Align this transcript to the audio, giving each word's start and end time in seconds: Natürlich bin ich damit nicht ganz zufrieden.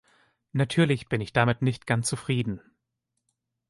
Natürlich 0.51 1.09
bin 1.09 1.21
ich 1.21 1.31
damit 1.31 1.61
nicht 1.61 1.85
ganz 1.85 2.07
zufrieden. 2.09 2.59